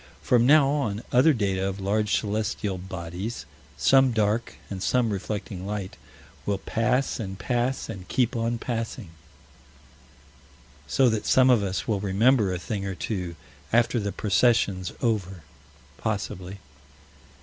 From 0.23 0.47
now 0.47 0.67
on 0.67 1.03
other 1.11 1.31
data 1.31 1.63
of 1.67 1.79
large 1.79 2.17
celestial 2.19 2.79
bodies, 2.79 3.45
some 3.77 4.13
dark 4.13 4.55
and 4.67 4.81
some 4.81 5.11
reflecting 5.11 5.63
light, 5.67 5.95
will 6.43 6.57
pass 6.57 7.19
and 7.19 7.37
pass 7.37 7.87
and 7.87 8.07
keep 8.07 8.35
on 8.35 8.57
passing 8.57 9.11
So 10.87 11.07
that 11.09 11.27
some 11.27 11.51
of 11.51 11.61
us 11.61 11.87
will 11.87 11.99
remember 11.99 12.51
a 12.51 12.57
thing 12.57 12.83
or 12.83 12.95
two, 12.95 13.35
after 13.71 13.99
the 13.99 14.11
procession's 14.11 14.91
over 15.03 15.43
possibly. 15.97 16.57